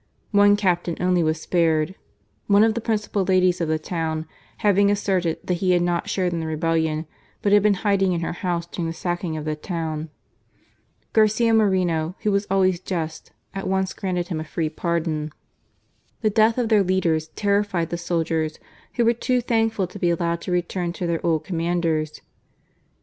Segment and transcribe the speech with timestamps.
[0.31, 1.93] One captain only was spared,
[2.47, 4.25] one of the principal ladies of the town
[4.65, 7.05] having asserted that he had not shared in the rebellion,
[7.43, 10.09] but had been hiding in her house during the sacking of the town.
[11.13, 15.31] Garcia Moreno, who was always just, at once granted him a free pardon.
[16.21, 18.57] The death of their leaders terrified the soldiers^
[18.95, 22.21] who were too thankful to be allowed to return to their old commanders.